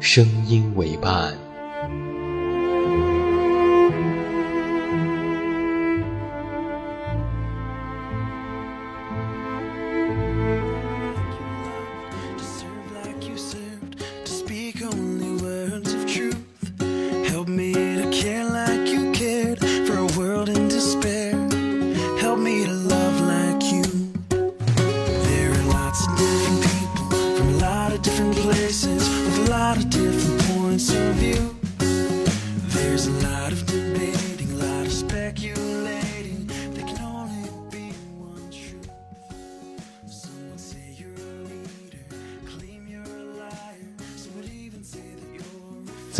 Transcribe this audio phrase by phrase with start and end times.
[0.00, 1.49] 声音为伴。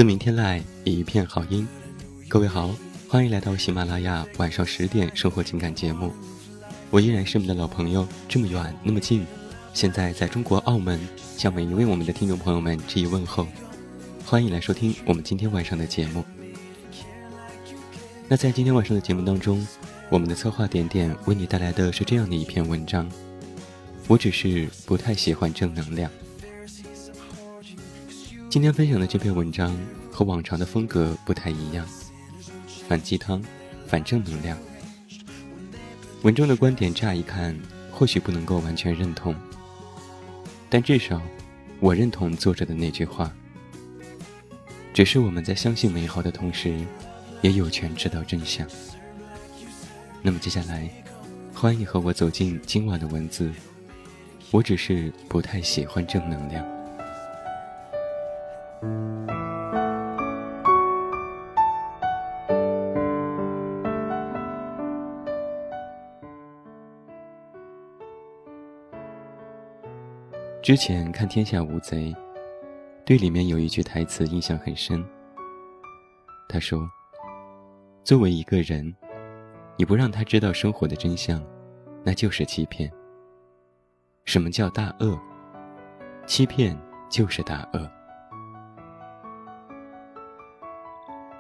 [0.01, 1.69] 自明天来，一片好音。
[2.27, 2.75] 各位好，
[3.07, 6.11] 欢迎来到喜马拉雅晚上十点生活情感节目。
[6.89, 9.27] 我依然是你们的老朋友，这么远那么近，
[9.75, 10.99] 现在在中国澳门，
[11.37, 13.47] 向每一位我们的听众朋友们致以问候。
[14.25, 16.25] 欢迎来收听我们今天晚上的节目。
[18.27, 19.67] 那在今天晚上的节目当中，
[20.09, 23.07] 我们的策划点点为你带来的是这样的一篇文章。
[24.09, 26.11] 我只是不太喜欢正能量。
[28.51, 29.79] 今天分享的这篇文章
[30.11, 31.87] 和往常的风格不太一样，
[32.89, 33.41] 反鸡汤，
[33.87, 34.59] 反正能量。
[36.23, 37.57] 文中的观点乍一看
[37.93, 39.33] 或许不能够完全认同，
[40.69, 41.23] 但至少
[41.79, 43.33] 我认同作者的那句话：
[44.93, 46.77] 只是我们在相信美好的同时，
[47.43, 48.67] 也有权知道真相。
[50.23, 50.91] 那么接下来，
[51.55, 53.53] 欢迎和我走进今晚的文字。
[54.51, 56.80] 我只是不太喜欢正能量。
[58.81, 58.87] 之
[70.77, 72.15] 前看《天下无贼》，
[73.05, 75.05] 对里面有一句台词印象很深。
[76.49, 76.89] 他说
[78.03, 78.95] ：“作为一个人，
[79.77, 81.45] 你不让他知道生活的真相，
[82.03, 82.91] 那就是欺骗。
[84.25, 85.21] 什么叫大恶？
[86.25, 86.75] 欺骗
[87.11, 87.87] 就是大恶。”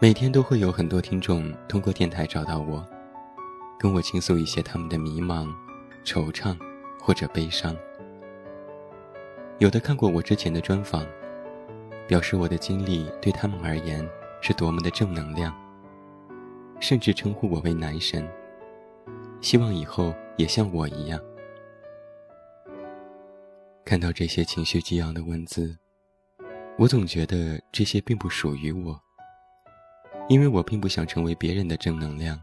[0.03, 2.83] 每天都会有很多听众通过电台找到我，
[3.79, 5.47] 跟我倾诉一些他们的迷茫、
[6.03, 6.57] 惆怅
[6.99, 7.77] 或者悲伤。
[9.59, 11.07] 有的看过我之前的专访，
[12.09, 14.09] 表示我的经历对他们而言
[14.41, 15.55] 是多么的正能量，
[16.81, 18.27] 甚至称呼我为男神，
[19.43, 21.21] 希望以后也像我一样。
[23.85, 25.77] 看到这些情绪激昂的文字，
[26.79, 28.99] 我总觉得这些并不属于我，
[30.31, 32.41] 因为我并不想成为别人的正能量，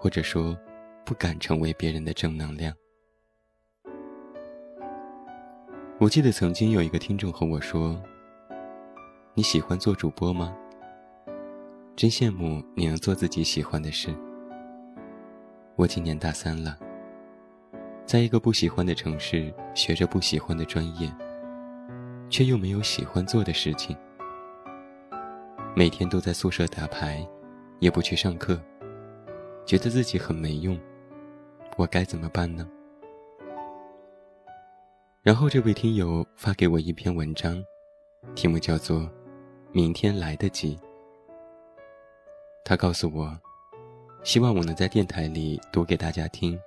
[0.00, 0.58] 或者说，
[1.04, 2.74] 不敢成为别人的正能量。
[6.00, 7.96] 我记得曾经有一个听众和我说
[9.32, 10.52] ：“你喜欢做主播吗？
[11.94, 14.12] 真羡慕你能做自己喜欢的事。”
[15.76, 16.76] 我今年大三了，
[18.04, 21.08] 在一个不喜欢的城市学着不喜欢的专业，
[22.28, 23.96] 却又没有喜欢做的事情，
[25.78, 27.22] 每天都在宿舍打牌，
[27.80, 28.58] 也不去上课，
[29.66, 30.80] 觉得自己很没用，
[31.76, 32.66] 我该怎么办呢？
[35.22, 37.62] 然后这位听友发给我一篇文章，
[38.34, 39.00] 题目叫做
[39.70, 40.76] 《明天来得及》。
[42.64, 43.38] 他告诉我，
[44.22, 46.58] 希望我能在电台里读给大家听，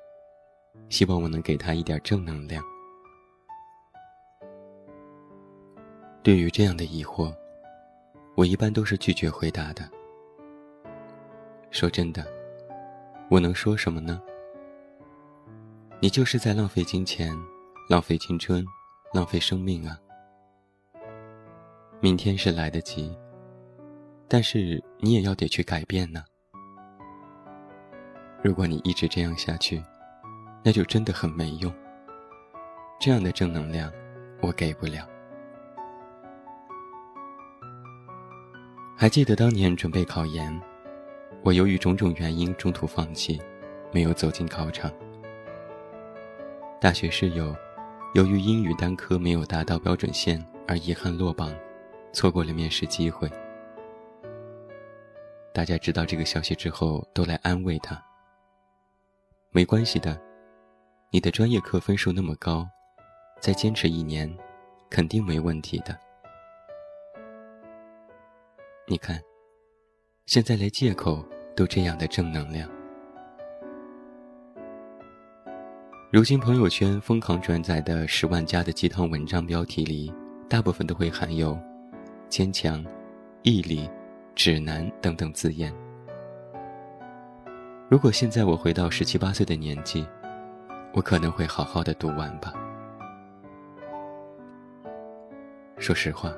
[0.87, 2.63] 希望我能给他一点正能量。
[6.21, 7.35] 对于这样的疑惑，
[8.39, 9.83] 我一般都是拒绝回答的。
[11.71, 12.25] 说真的，
[13.29, 14.21] 我能说什么呢？
[15.99, 17.35] 你就是在浪费金钱。
[17.89, 18.63] 浪费青春，
[19.15, 19.99] 浪费生命啊！
[21.99, 23.17] 明天是来得及，
[24.27, 26.23] 但是你也要得去改变呢。
[28.43, 29.83] 如果你一直这样下去，
[30.63, 31.73] 那就真的很没用。
[32.99, 33.91] 这样的正能量，
[34.39, 35.08] 我给不了。
[39.01, 40.53] 还记得当年准备考研，
[41.41, 43.41] 我由于种种原因中途放弃，
[43.93, 44.91] 没有走进考场。
[46.81, 47.55] 大学室友，
[48.13, 51.55] 由于英语单科没有达到标准线而遗憾落榜，
[52.11, 53.31] 错过了面试机会。
[55.53, 58.03] 大家知道这个消息之后，都来安慰他。
[59.51, 60.21] 没关系的，
[61.09, 62.67] 你的专业课分数那么高，
[63.39, 64.29] 再坚持一年，
[64.89, 65.97] 肯定没问题的。
[68.91, 69.21] 你看，
[70.25, 71.23] 现在连借口
[71.55, 72.67] 都这样的正能量。
[76.11, 80.11] 如今朋友圈疯狂转载的十万加的鸡汤文章标题里，
[80.49, 81.55] 大部分都会含有
[82.29, 82.83] “坚强
[83.43, 83.87] ”“毅力
[84.33, 85.71] ”“指南”等等字眼。
[87.91, 90.03] 如果现在我回到十七八岁的年纪，
[90.93, 92.51] 我可能会好好的读完吧。
[95.77, 96.33] 说实话，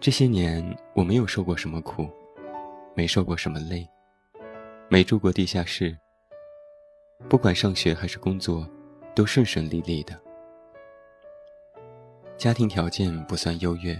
[0.00, 0.64] 这些年
[0.94, 2.08] 我没有受过什么苦，
[2.94, 3.86] 没受过什么累，
[4.88, 5.94] 没住过地下室。
[7.28, 8.66] 不管上学还是工作，
[9.14, 10.18] 都顺顺利利的。
[12.38, 13.94] 家庭条件不算优越，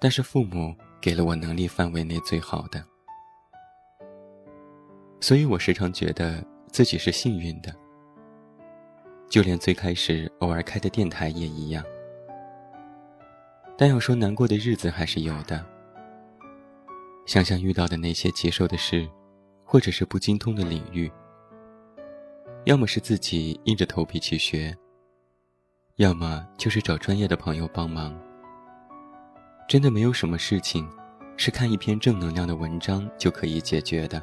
[0.00, 2.82] 但是父母给了我能力范围内最好的，
[5.20, 6.42] 所以我时常觉得
[6.72, 7.70] 自己是幸运的。
[9.28, 11.84] 就连最开始偶尔开的电台也一样。
[13.80, 15.64] 但要说难过的日子还是有的。
[17.26, 19.08] 想想遇到的那些棘手的事，
[19.64, 21.08] 或者是不精通的领域。
[22.64, 24.76] 要么是自己硬着头皮去学，
[25.94, 28.20] 要么就是找专业的朋友帮忙。
[29.68, 30.84] 真的没有什么事情，
[31.36, 34.20] 是看一篇正能量的文章就可以解决的。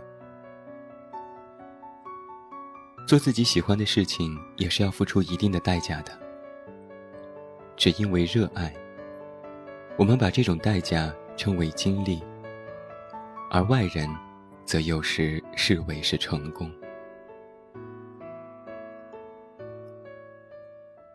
[3.08, 6.12] 做自己喜欢的事情，也是要付出一定的代价的。
[7.78, 8.74] 只因为热爱，
[9.98, 12.22] 我们把这种代价称为经历，
[13.50, 14.10] 而外人，
[14.66, 16.70] 则有时视为是成功。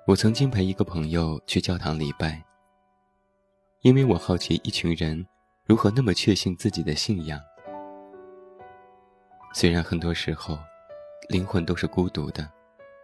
[0.06, 2.42] 我曾经陪一个朋友去教堂礼拜，
[3.82, 5.26] 因为我好奇一群人
[5.66, 7.38] 如何那么确信自己的信仰。
[9.52, 10.58] 虽然很多时候，
[11.28, 12.50] 灵魂都是孤独的，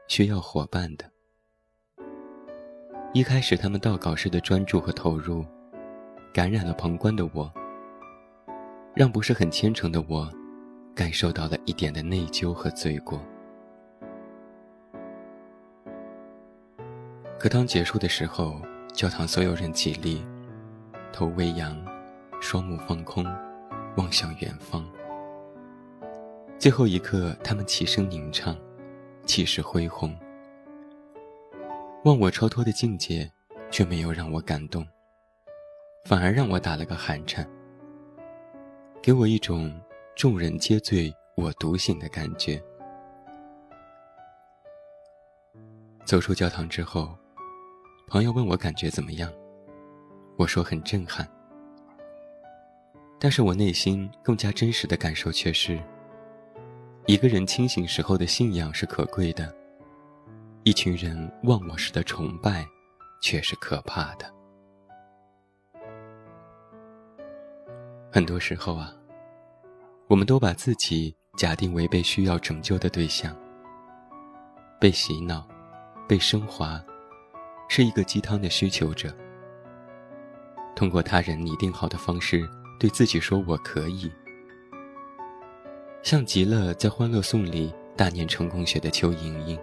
[0.08, 1.04] 需要伙伴的。
[3.12, 5.44] 一开始他们祷告时的专注和投入，
[6.36, 7.50] 感染了旁观的我，
[8.94, 10.30] 让不是很虔诚的我，
[10.94, 13.18] 感受到了一点的内疚和罪过。
[17.38, 18.60] 可当结束的时候，
[18.92, 20.22] 教堂所有人起立，
[21.10, 21.74] 头微扬，
[22.38, 23.24] 双目放空，
[23.96, 24.86] 望向远方。
[26.58, 28.54] 最后一刻，他们齐声吟唱，
[29.24, 30.14] 气势恢宏。
[32.04, 33.32] 忘我超脱的境界，
[33.70, 34.86] 却没有让我感动，
[36.06, 37.44] 反而让我打了个寒颤，
[39.02, 39.76] 给我一种
[40.14, 42.62] 众人皆醉我独醒的感觉。
[46.04, 47.08] 走出教堂之后。
[48.08, 49.28] 朋友问我感觉怎么样，
[50.36, 51.28] 我说很震撼。
[53.18, 55.76] 但是我内心更加真实的感受却是：
[57.06, 59.52] 一个人清醒时候的信仰是可贵的，
[60.62, 62.64] 一群人忘我时的崇拜
[63.20, 64.35] 却是可怕的。
[68.10, 68.92] 很多时候啊，
[70.08, 73.36] 我们都把自己假定为被需要拯救的对象，
[74.80, 75.46] 被洗脑，
[76.08, 76.82] 被升华。
[77.68, 79.12] 是一个鸡汤的需求者，
[80.76, 82.48] 通过他人拟定好的方式
[82.78, 84.08] 对自己说“我可以”，
[86.00, 89.58] 像极了在《欢乐颂》里大念成功学的邱莹莹。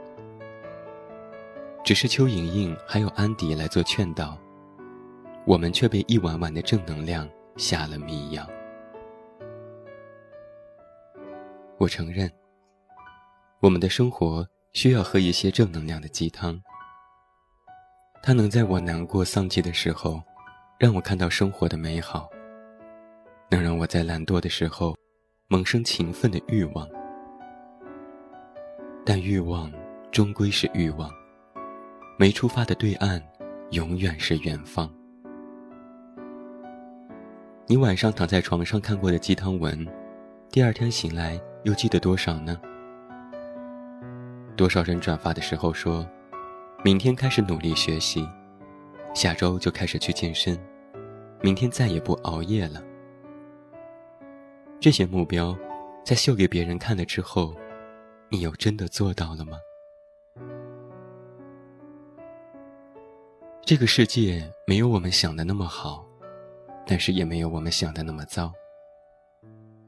[1.81, 4.37] 只是邱莹莹还有安迪来做劝导，
[5.45, 8.47] 我们却被一碗碗的正能量下了迷药。
[11.77, 12.31] 我承认，
[13.59, 16.59] 我们的生活需要喝一些正能量的鸡汤。
[18.21, 20.21] 它能在我难过丧气的时候，
[20.79, 22.29] 让我看到生活的美好；
[23.49, 24.95] 能让我在懒惰的时候，
[25.47, 26.87] 萌生勤奋的欲望。
[29.05, 29.69] 但欲望
[30.09, 31.11] 终归是欲望，
[32.17, 33.21] 没出发的对岸，
[33.71, 34.89] 永远是远方。
[37.73, 39.83] 你晚上躺在床上看过的鸡汤文，
[40.51, 42.55] 第二天醒来又记得多少呢？
[44.55, 46.07] 多少人转发的时候说？
[46.83, 48.29] 明天开始努力学习，
[49.15, 50.55] 下周就开始去健身，
[51.41, 52.79] 明天再也不熬夜了。
[54.79, 55.57] 这些目标，
[56.05, 57.55] 在秀给别人看了之后，
[58.29, 59.57] 你又真的做到了吗？
[63.65, 66.05] 这个世界没有我们想的那么好，
[66.85, 68.51] 但是也没有我们想的那么糟。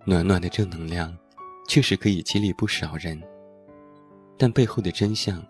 [0.06, 1.16] 暖暖的正能量，
[1.68, 3.22] 确实可以激励不少人，
[4.38, 5.44] 但背后的真相，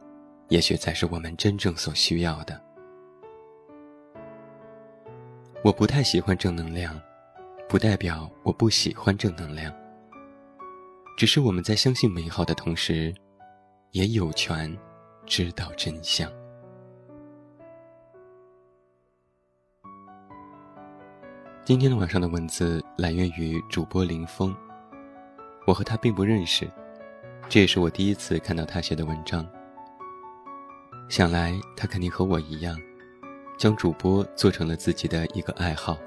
[0.50, 2.62] 也许才是我们真正所需要的。
[5.64, 7.00] 我不太喜欢正能量，
[7.68, 9.74] 不代表我不喜欢正能量。
[11.18, 13.14] 只是我们在相信美好的同时，
[13.92, 14.78] 也有权
[15.25, 16.32] 知道真相。
[21.66, 24.56] 今天的晚上的文字来源于主播林峰，
[25.66, 26.70] 我和他并不认识，
[27.50, 29.44] 这也是我第一次看到他写的文章。
[31.10, 32.80] 想来他肯定和我一样，
[33.58, 35.98] 将主播做成了自己的一个爱好，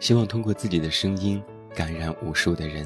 [0.00, 1.40] 希望通过自己的声音
[1.72, 2.84] 感染无数的人。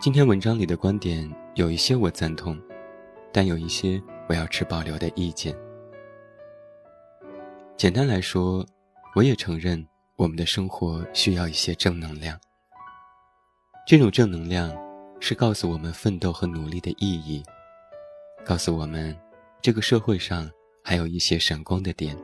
[0.00, 2.56] 今天文章里的观点有一些我赞同，
[3.32, 5.52] 但有一些我要持保留的意见。
[7.76, 8.64] 简单来说。
[9.14, 9.84] 我也承认，
[10.16, 12.38] 我们的生活需要一些正能量。
[13.86, 14.70] 这种正能量，
[15.18, 17.42] 是告诉我们奋斗和努力的意义，
[18.44, 19.16] 告诉我们，
[19.62, 20.48] 这个社会上
[20.84, 22.16] 还有一些闪光的点。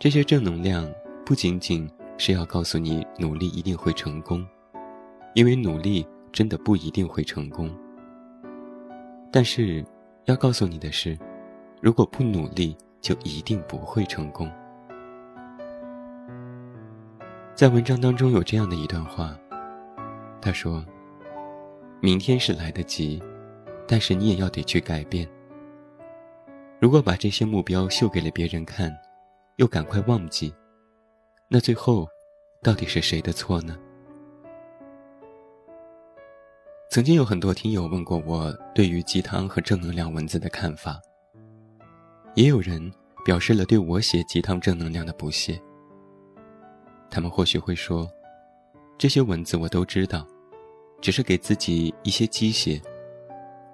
[0.00, 0.90] 这些正能量
[1.26, 4.44] 不仅仅是要告诉你努力一定会成功，
[5.34, 7.70] 因为努力真的不一定会成功。
[9.30, 9.84] 但是，
[10.24, 11.16] 要告诉你的是，
[11.82, 14.50] 如果不努力，就一定不会成功。
[17.58, 19.36] 在文章当中有这样的一段话，
[20.40, 20.86] 他说
[22.00, 23.20] ：“明天是来得及，
[23.84, 25.28] 但是你也要得去改变。
[26.78, 28.96] 如果把这些目标秀给了别人看，
[29.56, 30.54] 又赶快忘记，
[31.48, 32.06] 那最后，
[32.62, 33.76] 到底是谁的错呢？”
[36.92, 41.00] 曾经有很多听友问过我对于鸡汤和正能量文字的看法，
[42.36, 42.88] 也有人
[43.24, 45.60] 表示了对我写鸡汤正能量的不屑。
[47.10, 48.08] 他们或许会说
[48.98, 50.26] ：“这些文字我都知道，
[51.00, 52.80] 只是给自己一些鸡血，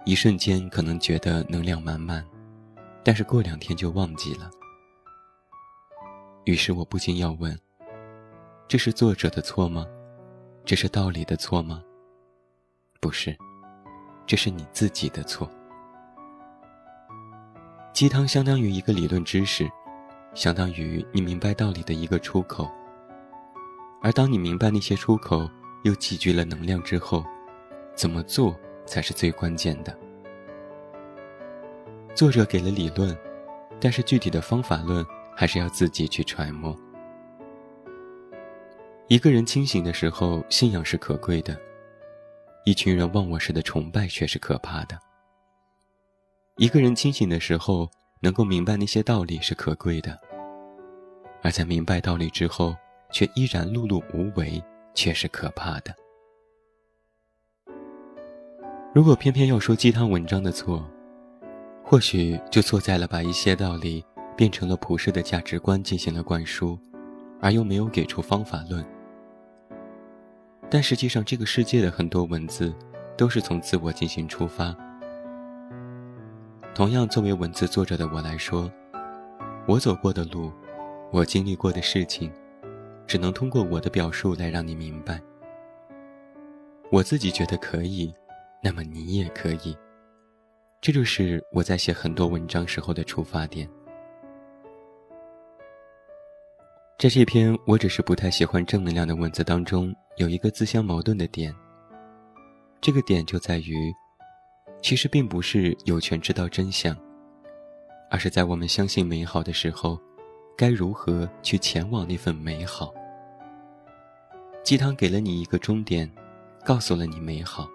[0.05, 2.25] 一瞬间可能觉得能量满满，
[3.03, 4.51] 但是过两天就忘记了。”
[6.45, 7.59] 于是我不禁要问
[8.69, 9.87] ：“这是作者的错吗？
[10.65, 11.83] 这是道理的错吗？
[13.01, 13.37] 不是，
[14.27, 15.51] 这是你自己的错。
[17.93, 19.69] 鸡汤相当于一个理论知识，
[20.35, 22.71] 相当于你明白道理的一个出口。”
[24.05, 25.49] 而当你明白那些出口
[25.85, 27.25] 又积聚了能量之后，
[27.95, 29.99] 怎么做才是最关键的。
[32.15, 33.17] 作者给了理论，
[33.81, 35.03] 但是具体的方法论
[35.35, 36.79] 还是要自己去揣摩。
[39.09, 41.55] 一个人清醒的时候，信仰是可贵的；
[42.67, 44.99] 一群人忘我时的崇拜却是可怕的。
[46.59, 50.13] 一个人清醒的时候，能够明白那些道理是可贵的；
[51.43, 52.77] 而在明白道理之后，
[53.11, 54.63] 却依然碌碌无为，
[54.95, 55.95] 却是可怕的。
[58.93, 60.89] 如果偏偏要说鸡汤文章的错，
[61.83, 64.05] 或许就错在了把一些道理
[64.37, 66.79] 变成了普世的价值观进行了灌输，
[67.41, 68.85] 而又没有给出方法论。
[70.71, 72.75] 但实际上，这个世界的很多文字
[73.17, 74.75] 都是从自我进行出发。
[76.75, 78.71] 同样，作为文字作者的我来说，
[79.67, 80.53] 我走过的路，
[81.13, 82.33] 我经历过的事情。
[83.07, 85.21] 只能通过我的表述来让你明白。
[86.91, 88.13] 我自己觉得可以，
[88.63, 89.77] 那么你也可以。
[90.81, 93.69] 这就是我在写很多文章时候的出发点。
[96.99, 101.55] 在这篇我只是不太喜欢正能量的文字当中，有一个自相矛盾的点。
[102.81, 103.93] 这个点就在于，
[104.81, 106.97] 其实并不是有权知道真相，
[108.11, 109.99] 而是在我们相信美好的时候。
[110.57, 112.95] 该如何去前往那份美好？
[114.63, 116.09] 鸡汤给了你一个终点，
[116.65, 117.69] 告诉了你美好，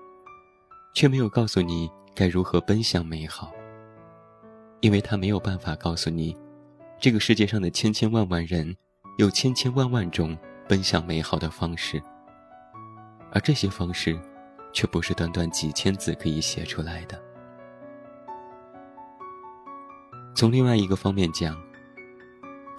[0.94, 3.52] 却没有告诉你该如何奔向美好。
[4.80, 6.34] 因为他没有办法告诉你，
[7.02, 8.74] 这个世界上的千千万万人，
[9.18, 12.02] 有千千万万种奔向美好的方式，
[13.34, 14.18] 而这些方式，
[14.72, 17.22] 却不是短短几千字可以写出来的。
[20.34, 21.62] 从另外一个方面讲。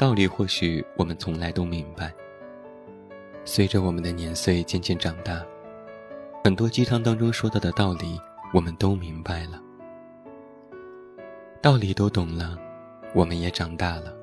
[0.01, 2.11] 道理或许我们从来都明白。
[3.45, 5.45] 随着我们的年岁渐渐长大，
[6.43, 8.19] 很多鸡汤当中说到的道理，
[8.55, 9.61] 我们都明白了。
[11.61, 12.59] 道理都懂了，
[13.15, 14.17] 我们也长大了。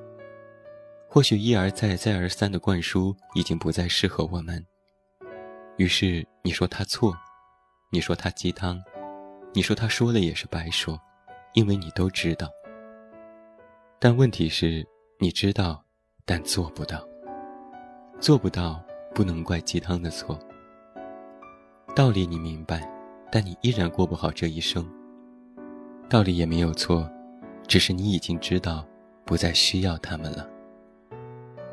[1.08, 4.66] 或许一而再、再而三的灌输已经不再适合我们。
[5.76, 7.16] 于是你说他错，
[7.92, 8.82] 你说他鸡汤，
[9.52, 11.00] 你说他说了也是白说，
[11.54, 12.48] 因为你都知道。
[14.00, 14.84] 但问题是，
[15.20, 15.84] 你知道，
[16.24, 17.04] 但做不到。
[18.20, 18.80] 做不到，
[19.12, 20.38] 不能怪鸡汤的错。
[21.92, 22.88] 道理你明白，
[23.28, 24.88] 但你依然过不好这一生。
[26.08, 27.10] 道理也没有错，
[27.66, 28.86] 只是你已经知道，
[29.24, 30.48] 不再需要他们了。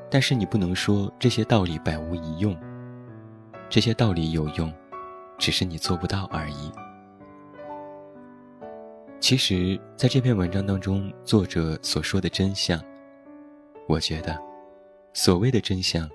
[0.09, 2.57] 但是你不能说这些道理百无一用。
[3.69, 4.73] 这些道理有用，
[5.37, 6.71] 只是你做不到而已。
[9.19, 12.81] 其实，在这篇文章当中，作者所说的真相，
[13.87, 14.39] 我觉得，
[15.13, 16.09] 所谓的真相，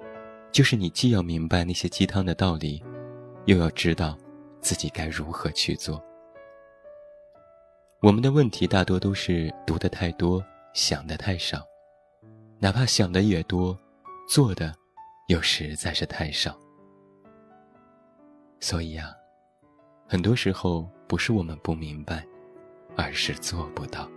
[0.51, 2.83] 就是你既要明白那些鸡汤的道理，
[3.47, 4.19] 又要知道
[4.61, 6.03] 自己该如何去做。
[8.01, 11.63] 我们的问题大多都是读的太多，想的太少，
[12.59, 13.79] 哪怕想的越多，
[14.29, 14.75] 做的
[15.29, 16.59] 又实在是太少。
[18.59, 19.15] 所以啊，
[20.09, 22.27] 很多时候不是我们不明白，
[22.97, 24.11] 而是做不到。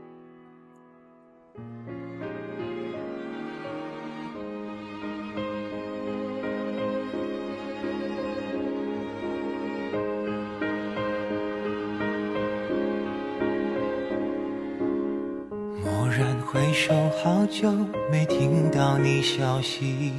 [16.54, 16.94] 回首，
[17.24, 17.72] 好久
[18.12, 20.14] 没听到你消息。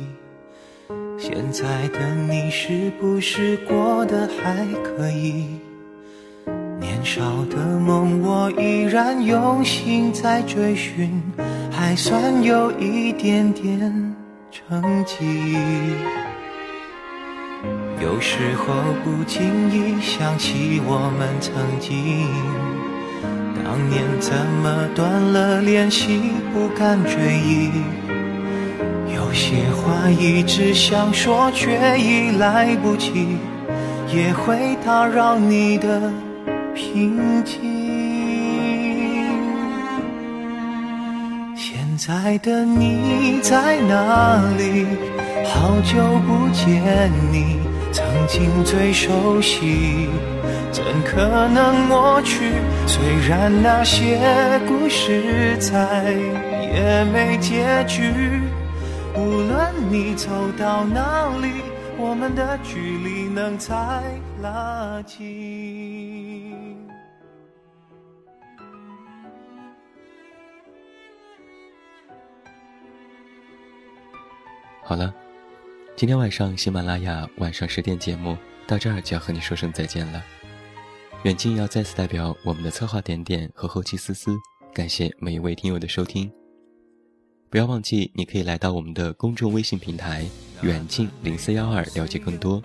[1.16, 5.46] 现在的你是不是过得还可以？
[6.80, 11.22] 年少的梦我依然用心在追寻，
[11.70, 14.16] 还算有一点点
[14.50, 15.24] 成绩。
[18.02, 18.74] 有时候
[19.04, 22.28] 不经意想起我们曾经，
[23.62, 24.32] 当年怎
[24.62, 26.18] 么断了联系，
[26.52, 27.70] 不敢追忆。
[29.14, 33.36] 有些话一直想说，却已来不及，
[34.12, 36.12] 也会打扰你的
[36.74, 37.60] 平静。
[41.56, 44.86] 现在的你在哪里？
[45.46, 47.56] 好久不见你，
[47.92, 50.08] 曾经最熟悉，
[50.74, 52.50] 怎可能抹去？
[52.84, 54.18] 虽然那些
[54.66, 58.10] 故事再也没结局。
[59.14, 61.62] 无论你走到哪里，
[61.96, 63.72] 我们的距离能再
[64.42, 66.76] 拉近。
[74.82, 75.14] 好了，
[75.94, 80.20] 今天晚上喜马拉雅晚上十点节目到这儿就要和你说声再见了。
[81.24, 84.36] 远近要再次代表我们的策划点点和后期思思，
[84.74, 86.30] 感谢每一位听友的收听。
[87.48, 90.26] 不要忘记，你可以来到我们的公众微信平台
[90.60, 92.62] “远近零四幺二”了解更多。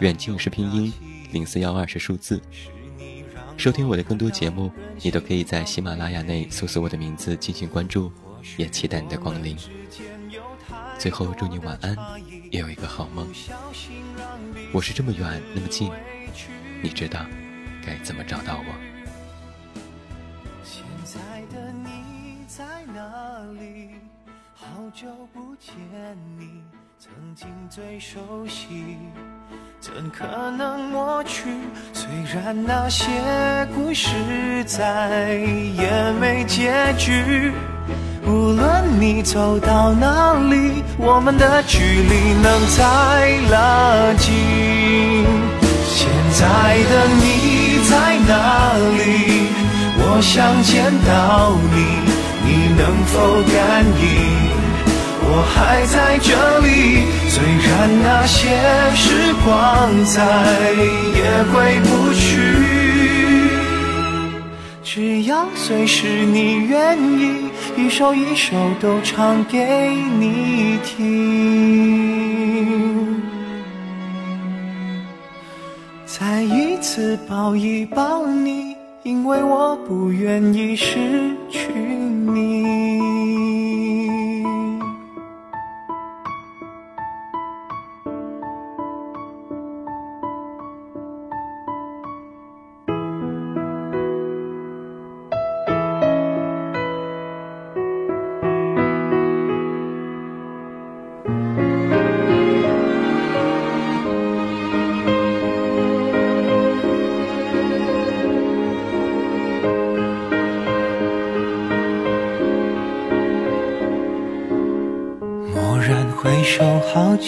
[0.00, 0.92] 远近是拼音，
[1.30, 2.42] 零四幺二是数字。
[3.56, 8.10] 收听我的更多节目，你都可以在喜马拉雅内搜索我的名字进行关注，
[8.56, 9.56] 也期待你的光临。
[10.98, 11.96] 最后，祝你晚安，
[12.50, 13.28] 也有一个好梦。
[14.72, 15.92] 我是这么远那么近，
[16.82, 17.24] 你知道
[17.88, 18.74] 该怎么找到我。
[20.62, 21.18] 现在
[21.50, 22.62] 的你在
[22.94, 23.00] 哪
[23.58, 23.92] 里？
[24.54, 25.74] 好久不见
[26.38, 26.60] 你，
[26.98, 28.98] 曾经最熟悉，
[29.80, 31.48] 怎可能抹去？
[31.94, 33.06] 虽然那些
[33.74, 34.10] 故事
[34.66, 37.50] 再也没结局，
[38.26, 45.24] 无论你走到哪里，我们的距离能再拉近。
[45.90, 46.44] 现在
[46.90, 47.57] 的你
[47.88, 47.92] 在
[48.28, 48.32] 哪
[48.98, 49.08] 里？
[50.00, 51.76] 我想见到你，
[52.44, 53.12] 你能否
[53.52, 53.56] 感
[54.00, 54.04] 应？
[55.30, 56.28] 我还在这
[56.60, 56.68] 里，
[57.28, 57.68] 虽然
[58.02, 58.38] 那些
[58.94, 59.04] 时
[59.44, 59.48] 光
[60.04, 60.16] 再
[61.16, 61.20] 也
[61.50, 62.22] 回不去，
[64.82, 69.58] 只要随时你愿意，一首一首都唱给
[70.18, 72.17] 你听，
[76.18, 80.96] 再一次抱一抱你，因为我不愿意失
[81.48, 82.64] 去你。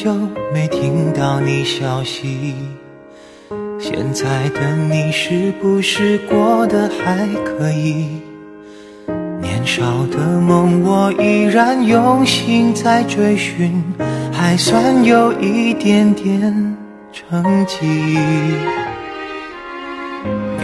[0.02, 0.14] 久
[0.50, 2.54] 没听到你消息。
[3.78, 8.06] 现在的你是不是过得还可以？
[9.42, 13.84] 年少的梦，我依然用心在追寻，
[14.32, 16.76] 还算有一点点
[17.12, 18.16] 成绩。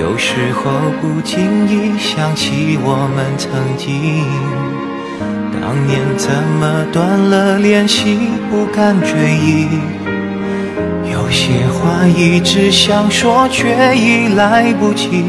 [0.00, 0.70] 有时候
[1.02, 4.24] 不经意想起我们曾经，
[5.60, 8.18] 当年怎么断了联系，
[8.50, 9.66] 不敢追忆。
[11.10, 15.24] 有些话一直想说，却已来不及，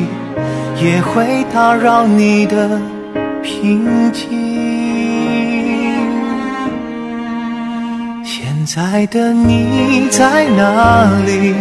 [0.82, 2.80] 也会打扰你的
[3.42, 4.28] 平静。
[8.24, 11.56] 现在的你在哪里？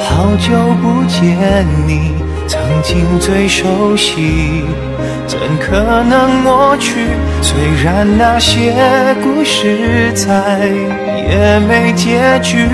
[0.00, 2.12] 好久不见你。
[2.46, 4.64] 曾经最熟悉，
[5.34, 7.08] 怎可能抹去？
[7.42, 8.72] 虽然那些
[9.20, 10.68] 故事再
[11.28, 12.64] 也没结局，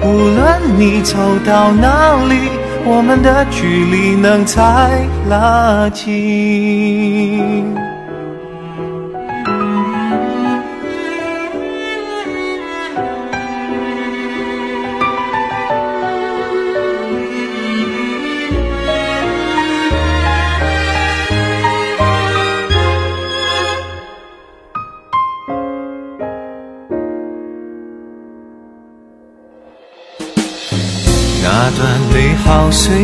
[0.00, 2.50] 无论你走到哪里，
[2.84, 4.62] 我们的距离能再
[5.28, 7.74] 拉近。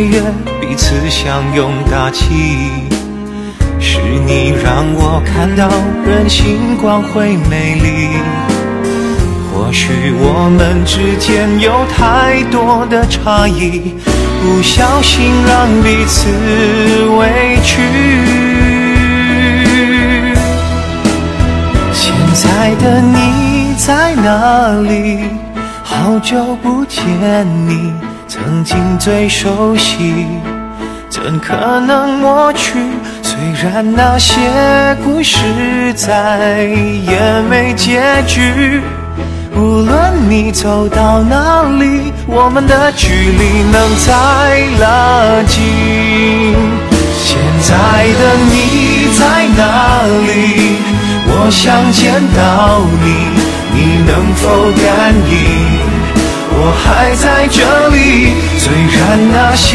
[0.06, 0.22] 月，
[0.60, 2.24] 彼此相拥大气，
[3.80, 5.68] 是你让我看到
[6.06, 8.08] 人性光辉美丽。
[9.52, 13.94] 或许我们之间有太多的差异，
[14.40, 16.28] 不小心让彼此
[17.18, 17.80] 委屈。
[21.92, 25.20] 现在的你在哪里？
[25.84, 27.92] 好久不见你。
[28.34, 30.24] 曾经最熟悉，
[31.10, 32.78] 怎可能抹去？
[33.20, 34.40] 虽然那些
[35.04, 38.80] 故事再也没结局，
[39.54, 44.10] 无论你走到哪里，我们的距离能再
[44.80, 45.60] 拉近。
[47.18, 50.78] 现在的你在哪里？
[51.26, 53.28] 我想见到你，
[53.74, 55.91] 你能否感应？
[56.64, 59.66] 我还在这里，虽然那些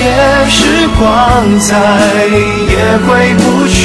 [0.48, 1.76] 时光再
[2.72, 3.06] 也回
[3.44, 3.76] 不去，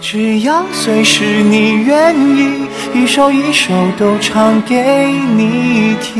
[0.00, 4.74] 只要随时你愿意，一首一首都唱给
[5.36, 6.18] 你听，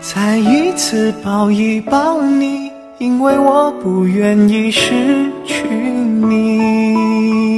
[0.00, 7.57] 再一次抱一抱你，因为我不愿意失去你。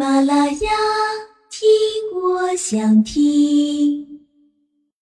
[0.00, 0.70] 马拉雅，
[1.50, 1.68] 听
[2.14, 4.19] 我想听。